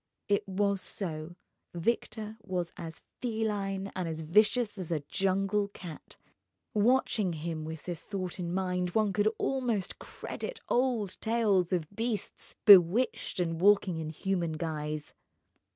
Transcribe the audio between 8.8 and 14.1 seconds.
one could almost credit old tales of beasts bewitched and walking in